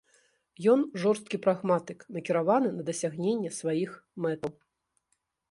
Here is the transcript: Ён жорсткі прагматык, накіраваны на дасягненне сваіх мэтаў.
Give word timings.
Ён 0.71 0.79
жорсткі 1.03 1.39
прагматык, 1.47 1.99
накіраваны 2.15 2.73
на 2.79 2.87
дасягненне 2.89 3.53
сваіх 3.59 3.91
мэтаў. 4.27 4.53